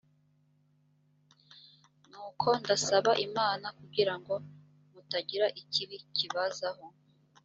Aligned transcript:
nuko 2.09 2.47
ndasaba 2.61 3.11
imana 3.27 3.67
kugira 3.77 4.13
ngo 4.19 4.33
mutagira 4.91 5.47
ikibi 5.61 5.97
kibazaho 6.17 6.85